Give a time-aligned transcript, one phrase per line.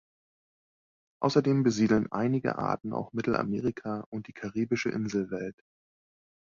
[1.21, 5.63] Außerdem besiedeln einige Arten auch Mittelamerika und die karibische Inselwelt.